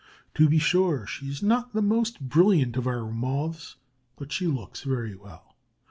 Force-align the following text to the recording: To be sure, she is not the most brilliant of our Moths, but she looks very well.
To 0.33 0.49
be 0.49 0.57
sure, 0.57 1.05
she 1.05 1.27
is 1.29 1.43
not 1.43 1.73
the 1.75 1.81
most 1.83 2.21
brilliant 2.21 2.75
of 2.75 2.87
our 2.87 3.05
Moths, 3.11 3.75
but 4.15 4.31
she 4.31 4.47
looks 4.47 4.81
very 4.81 5.13
well. 5.13 5.55